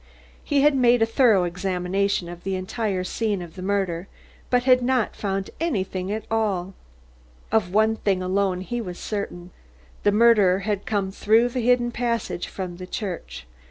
[0.43, 4.07] He had made a thorough examination of the entire scene of the murder,
[4.49, 6.73] but had not found anything at all.
[7.51, 9.51] Of one thing alone was he certain:
[10.01, 13.45] the murderer had come through the hidden passageway from the church.